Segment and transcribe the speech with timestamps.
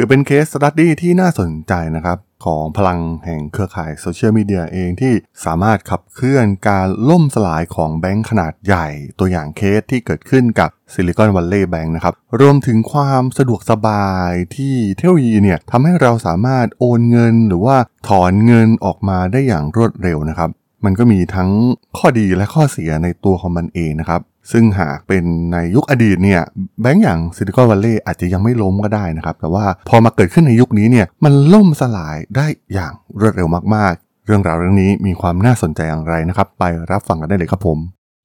[0.00, 5.12] ถือเป็น case study ที่น่าสนใจนะครับของพลังแห่งเครือข่ายโซเชียลมีเดียเองที่
[5.44, 8.86] สามารถขับเคลื่อนการล่มสลายของแบงก์ขนาดใหญ่
[9.18, 17.76] ตัวอย่างเคสที่เกิดขึ้นกับ Silicon Valley Bank นะครับ รวมถึงความสะดวกสบายที่เทคโนโลยีเนี่ยทำให้เราสามารถโอนเงินหรือว่า
[18.08, 20.50] ถอนเงินออกมาได้อย่างรวดเร็วนะครับ
[20.84, 21.50] มันก็มีทั้ง
[21.98, 24.20] ข้อดีและข้อเสียในตัวของมันเองนะครับ
[24.52, 26.40] ซึ่งหากเป็นในยุคอดีตเนี่ย
[26.80, 37.78] แบงก์อย่างซิลิคอนวัลเลย์อาจจะยังไม่ล้มก็ได้นะครับ แต่ว่าพอมาเกิดขึ้นในยุคนี้เนี่ยมันล่มสลายได้อย่างรวดเร็วมากๆ เรื่องราวเรื่องนี้มีความน่าสนใจอย่างไรนะครับ ไปรับฟังกันได้เลยครับผม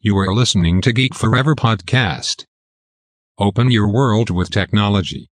[0.07, 2.37] You are listening to Geek Forever podcast.
[3.47, 5.23] Open your world with technology.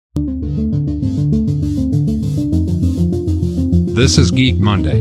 [4.00, 5.00] This is Geek Monday.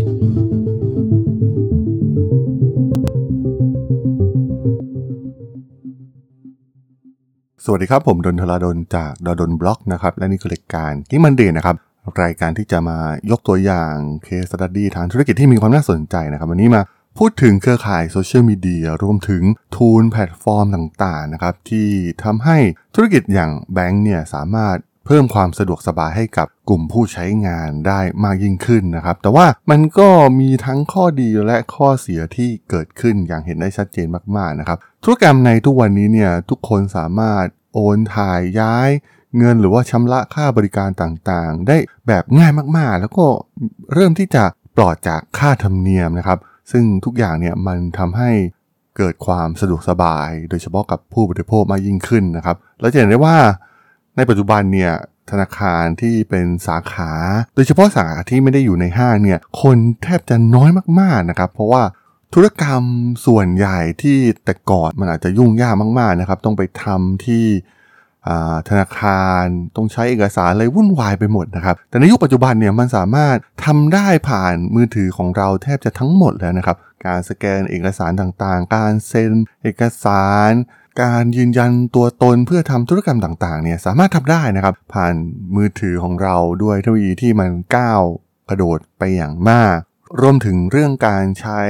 [7.71, 11.75] สวัสดีครับผมดลธราดลจาก ด.ดล็อกนะครับและนี่คือรายการ Geek Monday นะครับ
[12.23, 12.97] รายการที่จะมา
[13.31, 16.81] ยกตัวอย่าง case study ทางธุรกิจที่มีความน่าสนใจนะครับ วันนี้มา
[17.17, 19.43] พูดถึงเครือข่ายโซเชียลมีเดียรวมถึง
[19.75, 21.89] tool แพลตฟอร์มต่างๆนะครับที่
[22.23, 22.57] ทำให้
[22.95, 34.07] ธุรกิจอย่างแบงก์เนี่ยสามารถเพิ่มความสะดวกสบายให้กับกลุ่มผู้ใช้งานได้มากยิ่งขึ้นนะครับ แต่ว่ามันก็มีทั้งข้อดีและข้อเสียที่เกิดขึ้นอย่างเห็นได้ชัดเจน
[34.37, 38.89] มากๆนะครับ ธุรกรรมในทุกวันนี้เนี่ยทุกคนสามารถ โอนถ่ายย้าย
[39.37, 43.25] เงินหรือว่าชำระค่าบริการต่างๆ ได้แบบง่ายมากๆ แล้วก็
[43.93, 44.43] เริ่มที่จะ
[44.77, 46.39] ปลอดจากค่าธรรมเนียมนะครับ
[46.71, 48.31] ซึ่งทุกอย่างเนี่ยมันทำให้
[48.97, 53.37] เกิดความสะดวกสบาย โดยเฉพาะกับผู้บริโภคมากยิ่งขึ้นนะครับ แล้วจะเห็นได้ว่า
[54.15, 54.93] ในปัจจุบันเนี่ย
[55.31, 57.11] ธนาคารที่เป็นสาขา
[57.55, 61.83] โดยเฉพาะสาขาที่ไม่ได้อยู่ในห้างเนี่ยคนแทบจะน้อยมากๆนะครับ เพราะว่า
[62.33, 62.83] ธุรกรรม
[63.25, 67.45] ส่วนใหญ่ที่แต่ก่อนมันอาจจะยุ่งยากมากๆนะครับ ต้องไปทำที่
[68.69, 69.43] ธนาคาร
[69.75, 79.31] ต้องใช้เอกสารอะไรวุ่นวายไปหมดนะครับ แต่ในยุคปัจจุบันเนี่ยมันสามารถทำได้ผ่านมือถือของเราแทบจะทั้งหมดแล้วนะครับ การสแกนเอกสารต่างๆ การเซ็น
[79.63, 80.51] เอกสาร
[81.03, 85.13] การยืนยันตัวตนเพื่อทำธุรกรรมต่างๆเนี่ยสามารถทำได้นะครับ ผ่าน
[85.55, 88.01] มือถือของเราด้วยเทคโนโลยีที่มันก้าว
[88.49, 89.77] กระโดดไปอย่างมาก
[90.21, 91.61] รวมถึงเรื่องการใช้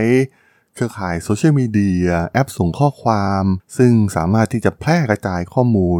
[0.80, 3.44] เครือข่ายโซเชียลมีเดียแอปส่งข้อความ
[3.78, 5.92] ซึ่งสามารถที่จะแพร่กระจายข้อมู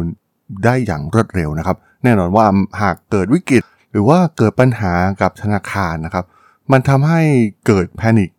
[0.64, 2.46] ได้อย่างรวดเร็วนะครับ แน่นอนว่า
[2.82, 4.92] หากเกิดวิกฤต หรือว่าเกิดปัญหา
[5.22, 6.24] กับธนาคารนะครับ
[6.72, 7.20] มันทำให้
[7.66, 8.30] เกิดแพนิค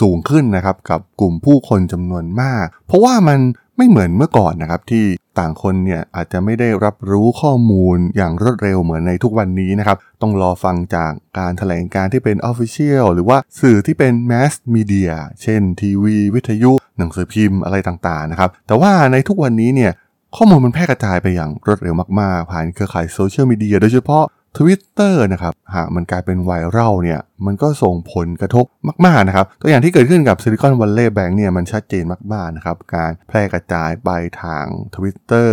[0.00, 3.38] สูงขึ้นนะครับกับกลุ่มผู้คนจำนวนมาก เพราะว่ามัน
[3.76, 5.04] ไม่เหมือนเมื่อก่อนนะครับที่
[5.38, 15.12] ต่างคนเนี่ยอาจจะไม่ได้รับรู้ข้อมูลอย่างรวดเร็วเหมือนในทุกวันนี้นะครับ ต้องรอฟังจากการถแถลงการที่เป็น Official หรือว่าสื่อที่เป็น Mass Media
[15.42, 19.92] เช่นทีวี วิทยุ หนังสือพิมพ์อะไรต่างๆนะครับ แต่ว่าในทุกวันนี้เนี่ย
[20.36, 24.24] ข้อมูลมันแพร่กระจายไปอย่างรวดเร็วมากๆ ผ่านเครือข่ายโซเชียลมีเดียโดยเฉพาะ
[24.56, 28.64] Twitter นะครับหากมันกลายเป็นไวรัลเนี่ยมันก็ส่งผลกระทบ
[29.06, 34.10] มากๆนะครับตัวอย่างที่เกิดขึ้นกับ Silicon Valley Bank เนี่ยมันชัดเจนมากๆนะครับการแพร่กระจายไป
[34.42, 34.64] ทาง
[34.94, 35.50] Twitter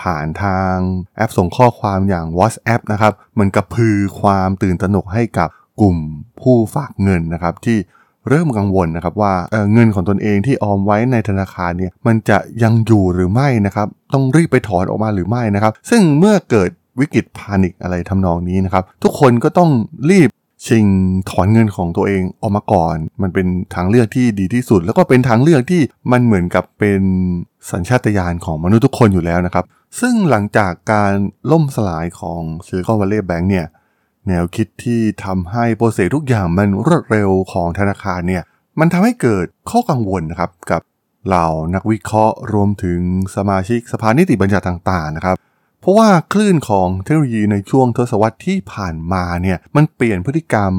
[0.00, 0.76] ผ่านทาง
[1.16, 5.48] แอปส่งข้อความอย่าง WhatsApp นะครับมันกระพือความตื่นตระหนกให้กับ
[5.80, 5.96] กลุ่ม
[6.40, 7.78] ผู้ฝากเงินนะครับที่
[8.28, 16.70] เริ่มกังวลนะครับว่าเเงินของตนเองที่ออมไว้ในธนาคารเนี่ยมันจะยังอยู่หรือไม่นะครับต้องรีบไปถอนออกมาหรือไม่นะครับ ซึ่งเมื่อเกิด
[17.00, 19.70] วิกฤตพานิกอะไรทำนองนี้นะครับ ทุกคนก็ต้อง
[20.10, 20.28] รีบ
[20.66, 20.86] ชิง
[21.30, 25.82] ถอนเงินของตัวเองออกมาก่อน มันเป็นทางเลือกที่ดีที่สุด แล้วก็เป็นทางเลือกที่
[26.12, 27.00] มันเหมือนกับเป็น
[27.70, 29.64] สัญชาตญาณของมนุษย์ทุกคนอยู่แล้วนะครับ
[30.00, 31.12] ซึ่งหลังจากการ
[31.50, 33.66] ล่มสลายของซิลิคอนวัลเลย์แบงก์เนี่ย
[34.28, 38.42] แนวคิดที่ทำให้โปรเซสทุกอย่างมันรวดเร็วของธนาคารเนี่ย
[38.80, 40.82] มันทำให้เกิดข้อกังวลนะครับกับ
[41.26, 43.00] เหล่านักวิเคราะห์รวมถึง
[43.36, 45.36] สมาชิกสภานิติบัญญัติต่างๆนะครับ
[45.80, 50.72] เพราะว่าคลื่นของเทคโนโลยีในช่วงทศวรรษที่ผ่านมาเนี่ยมันเปลี่ยนพฤติกรรม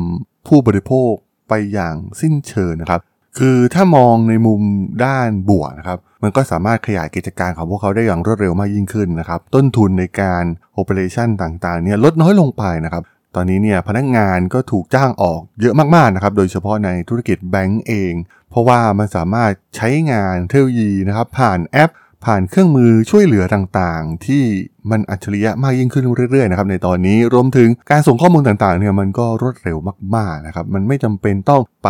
[0.47, 1.11] ผู้บริโภค
[1.49, 3.01] ไปอย่างสิ้นเชิงนะครับ
[3.37, 4.61] คือถ้ามองในมุม
[5.05, 10.43] ด้านบวกนะครับมันก็สามารถขยายกิจการของพวกเขาได้อย่างรวดเร็วมากยิ่งขึ้นนะครับต้นทุนในการ
[10.73, 13.03] โอเปอเรชันต่างๆเนี่ยลดน้อยลงไปนะครับ
[13.35, 18.13] ตอนนี้เนี่ยพนักงานก็ถูกจ้างออกเยอะมากๆนะครับโดยเฉพาะในธุรกิจแบงก์เอง
[18.49, 21.91] เพราะว่ามันสามารถใช้งานเทคโนโลยีนะครับผ่านแอป
[22.25, 24.43] ผ่านเครื่องมือช่วยเหลือต่างๆ ที่
[24.91, 29.77] มันอัจฉริยะมากยิ่งขึ้นเรื่อยๆนะครับในตอนนี้รวมถึงการส่งข้อมูลต่างๆเนี่ยมันก็รวดเร็ว
[30.15, 31.89] มากๆนะครับมันไม่จำเป็นต้องไป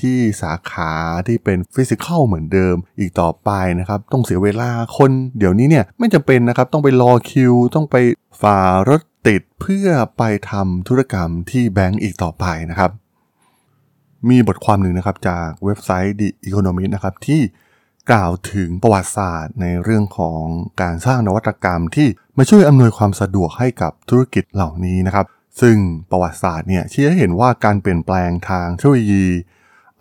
[0.00, 0.92] ที่สาขา
[1.26, 7.96] ที่เป็นฟิสิกอลเหมือนเดิมอีกต่อไปนะครับต้องเสียเวลาคนเดี๋ยวนี้เนี่ยไม่จำเป็นนะครับต้องไปรอคิว ต้องไป
[8.42, 9.88] ฝ่ารถติดเพื่อ
[10.18, 12.90] ไปทำธุรกรรมที่แบงก์อีกต่อไปนะครับ
[14.30, 17.40] มีบทความหนึ่งนะครับจากเว็บไซต์ The Economist นะครับที่
[18.10, 20.42] กล่าวถึงประวัติศาสตร์ในเรื่องของ
[20.82, 22.08] การสร้างนวัตกรรมที่
[22.38, 25.26] มาช่วยอำนวยความสะดวกให้กับธุรกิจเหล่านี้นะครับ
[25.60, 25.76] ซึ่ง
[26.10, 29.26] ประวัติศาสตร์เนี่ยชี้ให้เห็นว่าการเปลี่ยนแปลงทางเทคโนโลยี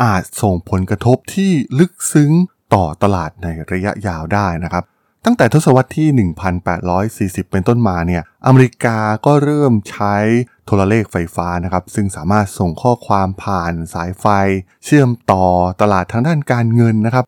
[0.03, 2.31] อาจส่งผลกระทบที่ลึกซึ้ง
[2.73, 4.83] ต่อตลาดในระยะยาวได้นะครับ
[5.25, 6.29] ตั้งแต่ทศวรรษที่
[6.85, 10.15] 1840 เป็นต้นมาเนี่ยอเมริกาก็เริ่มใช้
[10.65, 14.25] โทรเลขไฟฟ้านะครับ ซึ่งสามารถส่งข้อความผ่านสายไฟ
[14.85, 15.45] เชื่อมต่อ
[15.81, 17.25] ตลาดทางด้านการเงินนะครับ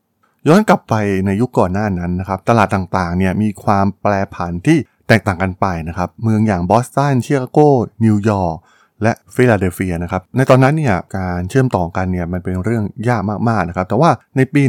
[0.47, 0.93] ย้อนกลับไป
[1.25, 4.77] ในยุคก่อนหน้านั้นนะครับตลาดต่างๆเนี่ยมีความแปรผันที่
[5.07, 7.59] แตกต่างกันไปนะครับเมืองอย่างบอสตันชิคาโก
[8.05, 8.57] นิวยอร์ก
[9.03, 14.61] และฟิลาเดลเฟียนะครับในตอนนั้นเนี่ยการเชื่อมต่อกันเนี่ยมันเป็นเรื่องยากมากๆนะครับแต่ว่าในปี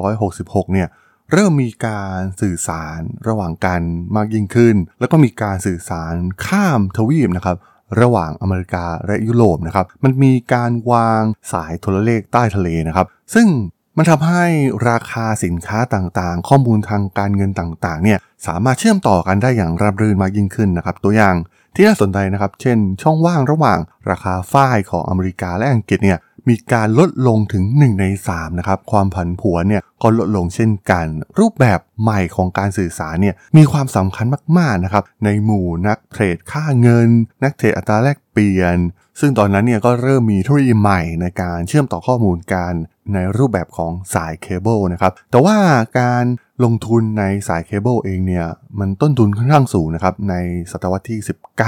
[0.00, 0.88] 1866 เนี่ย
[1.32, 3.80] เริ่มมีการสื่อสารระหว่างกัน
[4.16, 6.14] มากยิ่งขึ้น แล้วก็มีการสื่อสาร
[6.46, 7.56] ข้ามทวีปนะครับ
[8.00, 11.22] ระหว่างอเมริกาและยุโรปนะครับมันมีการวาง
[11.52, 13.46] สายโทรเลขใต้ทะเลนะครับซึ่ง
[13.96, 14.44] มันทำให้
[14.90, 21.34] ราคาสินค้าต่างๆ ข้อมูลทางการเงินต่างๆ เนี่ยสามารถเชื่อมต่อกันได้อย่างราบรื่นมากยิ่งขึ้นนะครับ ตัวอย่าง
[21.74, 23.78] ที่น่าสนใจนะครับ เช่น ช่องว่างระหว่าง
[24.10, 26.18] ราคาฝ้ายของอเมริกาและอังกฤษเนี่ย
[26.48, 31.06] มีการลดลงถึง 1 ใน3นะครับความผันผวนเนี่ยก็ลดลงเช่นกัน
[31.38, 34.26] รูปแบบใหม่ของการสื่อสารเนี่ยมีความสำคัญ
[34.58, 37.08] มากๆนะครับในหมู่นักเทรดค่าเงิน
[37.42, 38.78] นักเทรดอัตราแลกเปลี่ยน
[39.20, 42.72] ซึ่งตอนนั้นเนี่ยก็เริ่มมีเทคโนโลยีใหม่ในการเชื่อมต่อข้อมูลกัน
[43.14, 45.56] ในรูปแบบของสายเคเบิลนะครับแต่ว่า
[46.00, 46.24] การ
[46.64, 48.46] ลงทุนในสายเคเบิลเองเนี่ย
[48.80, 50.34] มันต้นทุนค่อนข้างสูงนะครับใน
[50.72, 51.18] ศตวรรษที่
[51.48, 51.60] 19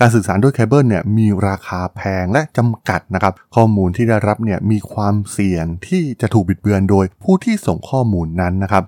[0.00, 8.84] การสื่อสารด้วยเคเบิลเนี่ยมีราคาแพงและจำกัดนะครับข้อมูลที่ได้รับเนี่ยมีความเสี่ยงที่จะถูกบิดเบือนโดยผู้ที่ส่งข้อมูลนั้นนะครับ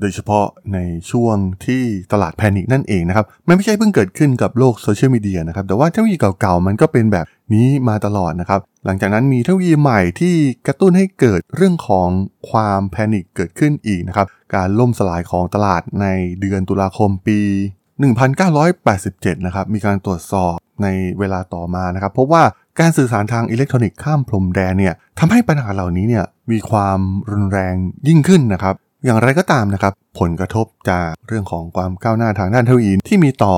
[0.00, 0.78] โดยเฉพาะใน
[1.10, 1.82] ช่วงที่
[2.12, 10.34] ตลาด panic นั่นเองนะครับ มันไม่ใช่เพิ่งเกิดขึ้นกับโลกโซเชียลมีเดียนะครับ แต่ว่าเทคโนโลยีเก่าๆ มันก็เป็นแบบนี้มาตลอดนะครับ หลังจากนั้นมีเทคโนโลยีใหม่ที่
[10.66, 12.08] กระตุ้นให้เกิดเรื่องของ
[12.50, 16.06] ความ panic เกิดขึ้นอีกนะครับ การล่มสลายของตลาดใน
[16.40, 17.40] เดือนตุลาคมปี
[18.58, 20.88] 1987 นะครับ มีการตรวจสอบใน
[21.18, 22.42] เวลาต่อมานะครับ พบว่า
[22.80, 26.98] การสื่อสารทางอิเล็กทรอนิกส์ข้ามพรมแดนเนี่ยทำให้ปัญหาเหล่านี้เนี่ยมีความ
[27.32, 27.74] รุนแรง
[28.08, 33.56] ยิ่งขึ้นนะครับ อย่างไรก็ตามนะครับ ผลกระทบจากเรื่องของความก้าวหน้าทางด้านเทคโนโลยีที่มีต่อ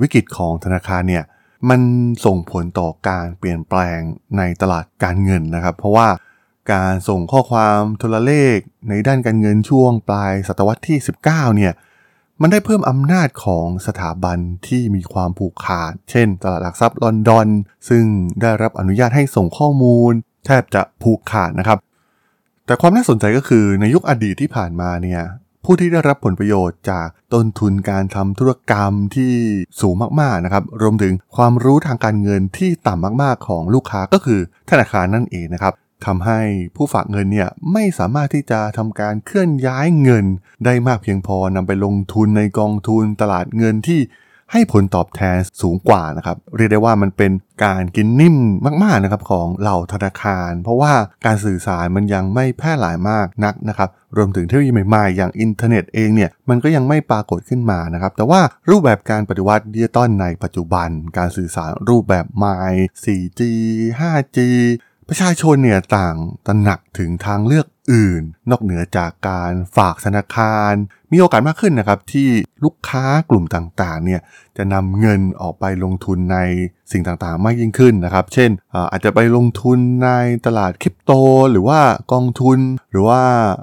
[0.00, 1.24] วิกฤตของธนาคารเนี่ย
[1.70, 1.80] มัน
[2.24, 4.00] ส่งผลต่อการเปลี่ยนแปลง
[4.38, 6.08] ในตลาดการเงินนะครับ เพราะว่า
[6.72, 8.56] การส่งข้อความโทรเลข
[8.88, 10.98] ในด้านการเงินช่วงปลายศตวรรษที่
[11.28, 11.72] 19 เนี่ย
[12.40, 17.48] มันได้เพิ่มอำนาจของสถาบันที่มีความผูกขาด เช่น ตลาดหลักทรัพย์ลอนดอน
[17.88, 18.04] ซึ่ง
[18.40, 20.12] ได้รับอนุญาตให้ส่งข้อมูล
[20.46, 21.78] แทบจะผูกขาดนะครับ
[22.66, 25.22] แต่ความน่าสนใจก็คือในยุคอดีตที่ผ่านมาเนี่ย
[25.64, 29.32] ผู้ที่ได้รับผลประโยชน์จากต้นทุนการทำธุรกรรมที่
[29.80, 35.74] สูงมากๆนะครับ รวมถึงความรู้ทางการเงินที่ต่ำมากๆของลูกค้าก็คือธนาคารนั่นเองนะครับ
[36.06, 36.40] ทำให้
[36.76, 40.26] ผู้ฝากเงินเนี่ยไม่สามารถที่จะทำการเคลื่อนย้ายเงิน
[40.64, 44.00] ได้มากเพียงพอนำไปลงทุนในกองทุนตลาดเงินที่
[44.52, 47.32] ให้ผลตอบแทนสูงกว่านะครับ เรียกได้ว่ามันเป็น
[47.64, 48.36] การกินนิ่ม
[48.82, 50.92] มากๆนะครับของเหล่าธนาคาร เพราะว่า
[51.26, 58.40] การสื่อสารมันยังไม่แพร่หลายมากนักนะครับ รวมถึงเทคโนโลยีใหม่ๆ อย่างอินเทอร์เน็ตเองเนี่ยมันก็ยังไม่ปรากฏขึ้นมานะครับ แต่ว่า
[58.70, 60.88] รูปแบบการปฏิวัติดิจิตอลในปัจจุบัน
[61.18, 62.58] การสื่อสารรูปแบบใหม่
[63.04, 63.40] 4G
[64.00, 64.38] 5G
[65.14, 66.16] ประชาชนเนี่ยต่าง
[66.46, 70.72] ตระหนักถึงทางเลือกอื่น นอกเหนือจากการฝากธนาคาร
[71.12, 72.28] มีโอกาสมากขึ้นนะครับ ที่
[72.64, 74.20] ลูกค้ากลุ่มต่างๆเนี่ย
[74.56, 76.38] จะนำเงินออกไปลงทุนใน
[76.92, 78.50] สิ่งต่างๆ มากยิ่งขึ้นนะครับ เช่น
[78.90, 80.10] อาจจะไปลงทุนใน
[80.46, 81.12] ตลาดคริปโต
[81.50, 81.80] หรือว่า
[82.12, 82.58] กองทุน
[82.90, 83.20] หรือว่า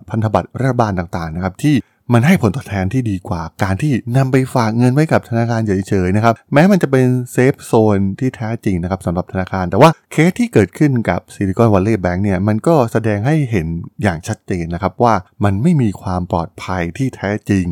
[0.10, 1.76] พันธบัตรรัฐบาลต่างๆนะครับที่
[2.14, 13.68] มันให้ผลตอบแทนที่ดีกว่าการที่นำไปฝากเงินไว้กับธนาคารเฉยๆนะครับแม้มันจะเป็น safe zone ที่แท้จริงนะครับสำหรับธนาคาร แต่ว่าเคสที่เกิดขึ้นกับ Silicon Valley Bank เนี่ยมันก็แสดงให้เห็น
[14.04, 15.14] อย่างชัดเจนนะครับว่า
[15.44, 17.66] มันไม่มีความปลอดภัยที่แท้จริง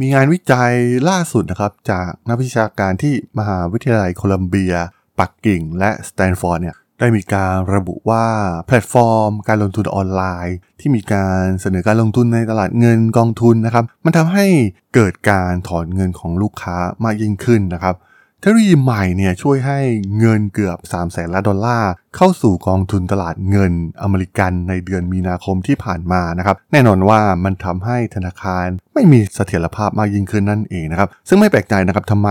[0.00, 0.72] มีงานวิจัย
[1.08, 4.74] ล่าสุดนะครับจากนักวิชาการที่มหาวิทยาลัยโคลัมเบีย
[5.18, 8.26] ปักกิ่ง และสแตนฟอร์ดเนี่ย ได้มีการระบุว่า
[8.66, 14.46] แพลตฟอร์ม การลงทุนออนไลน์ ที่มีการเสนอการลงทุนในตลาดเงินกองทุนนะครับ มันทำให้
[14.94, 17.96] เกิดการถอนเงินของลูกค้ามากยิ่งขึ้นนะครับ
[18.40, 19.78] เทคโนโลยีใหม่เนี่ยช่วยให้
[20.18, 32.30] เงินเกือบ3แสนล้านดอลลาร์ เข้าสู่กองทุนตลาดเงินอเมริกันในเดือนมีนาคมที่ผ่านมานะครับ แน่นอนว่ามันทำให้ธนาคารไม่มีเสถียรภาพมากยิ่งขึ้นนั่นเองนะครับ ซึ่งไม่แปลกใจนะครับทำไม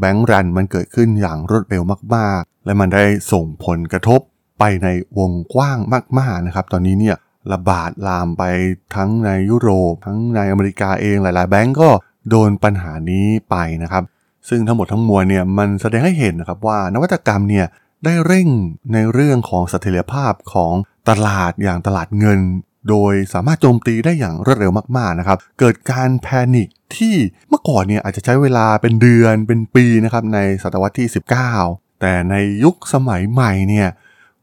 [0.00, 1.82] แบงก์รันมันเกิดขึ้นอย่างรวดเร็ว
[2.16, 4.20] มาก และมันได้ส่งผลกระทบ
[4.58, 5.78] ไปในวงกว้าง
[6.18, 7.16] มากๆนะครับ ตอนนี้เนี่ย
[7.52, 8.42] ระบาดลามไป
[8.94, 11.88] ทั้งในยุโรป ทั้งในอเมริกาเองหลายๆ แบงก์ก็
[12.30, 14.02] โดนปัญหานี้ไปนะครับ
[14.48, 17.66] ซึ่งทั้งหมดทั้งมวลเนี่ยมันแสดงให้เห็นนะครับว่านวัตกรรมเนี่ย
[18.04, 18.48] ได้เร่ง
[18.92, 20.72] ในเรื่องของเสถียรภาพของ
[21.08, 22.40] ตลาดอย่างตลาดเงิน
[22.88, 27.14] โดยสามารถโจมตีได้อย่างรวดเร็วมากๆนะครับ เกิดการแพนิคที่
[27.48, 31.08] เมื่อก่อนเนี่ยอาจจะใช้เวลาเป็นเดือนเป็นปีนะครับในศตวรรษที่
[31.52, 32.34] 19 แต่ใน
[32.64, 33.88] ยุคสมัยใหม่เนี่ย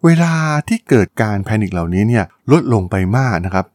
[0.03, 0.33] เวลา
[0.67, 3.65] ที่เกิดการแพนิคเหล่านี้เนี่ยลดลงไปมากนะครับ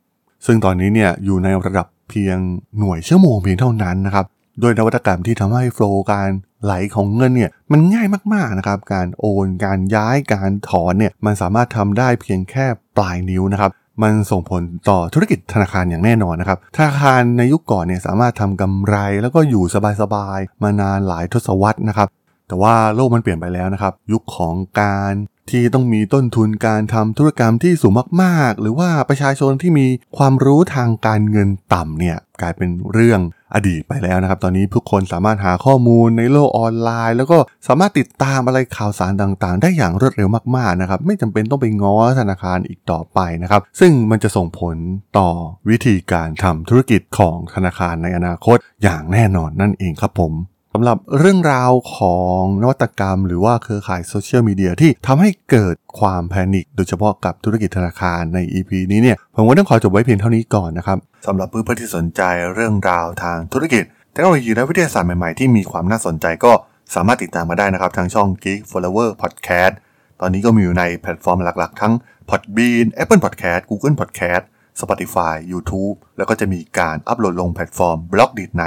[0.46, 2.38] ซึ่งตอนนี้เนี่ยอยู่ในระดับเพียง
[2.78, 4.26] หน่วยชั่วโมงเพียงเท่านั้นนะครับ
[4.60, 6.30] โดยนวัตกรรมที่ทำให้โฟล์การ
[6.64, 12.66] ไหลของเงินเนี่ยมันง่ายมากๆนะครับการโอนการย้ายการถอนเนี่ยมันสามารถทำได้เพียงแค่
[12.96, 13.70] ปลายนิ้วนะครับ
[14.02, 19.64] มันส่งผลต่อธุรกิจธนาคารอย่างแน่นอนนะครับธนาคารในยุคก่อนเนี่ยสามารถทำกำไรแล้วก็อยู่
[20.02, 22.08] สบายๆมานานหลายทศวรรษนะครับ
[22.48, 25.12] แต่ว่าโลกมันเปลี่ยนไปแล้วนะครับ ยุคของการ
[25.50, 29.86] ที่ต้องมีต้นทุนการทำธุรกรรมที่สูงมากๆ หรือว่าประชาชนที่มี
[30.16, 33.20] ความรู้ทางการเงินต่ำเนี่ยกลายเป็นเรื่อง
[33.54, 44.76] อดีตไปแล้วนะครับ ตอนนี้ทุกคนสามารถหาข้อมูลในโลกออนไลน์ แล้วก็สามารถติดตามอะไรข่าวสารต่างๆ ได้อย่างรวดเร็วมากๆนะครับ ไม่จำเป็นต้องไปง้อธนาคารอีกต่อไปนะครับ ซึ่งมันจะส่งผล
[45.18, 45.30] ต่อ
[45.70, 62.22] วิธีการทำธุรกิจของธนาคารในอนาคตอย่างแน่นอนนั่นเองครับผมำหรับเรื่องราวของนวัตกรรม หรือว่าเครือข่ายโซเชียลมีเดียที่ทำให้เกิดความแพนิคโดยเฉพาะกับธุรกิจธนาคารใน EP นี้เนี่ยผมก็ต้องขอจบไว้เพียงเท่านี้ก่อนนะครับสำหรับเพื่อนๆที่สนใจ
[62.54, 66.52] เรื่องราวทางธุรกิจเทคโนโลยีและวิทยาศาสตร์ใหม่ๆที่มีความน่าสนใจก็
[66.94, 69.74] สามารถติดตามมาได้นะครับทางช่อง Geek Forever Podcast
[70.20, 71.92] ตอนนี้ก็มีอยู่ในแพลตฟอร์มหลักๆ ทั้ง
[72.28, 74.44] Podbean Apple Podcast Google Podcast
[74.80, 78.64] Spotify YouTube แล้วก็จะมีการอัปโหลดลงแพลตฟอร์ม b l o g d i t ใน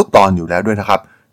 [0.00, 1.00] ทุกๆตอนอยู่แล้วด้วยนะครับ